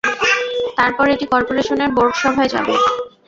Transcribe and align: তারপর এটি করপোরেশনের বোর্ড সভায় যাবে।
তারপর 0.77 1.05
এটি 1.13 1.25
করপোরেশনের 1.33 1.89
বোর্ড 1.95 2.13
সভায় 2.21 2.49
যাবে। 2.53 2.73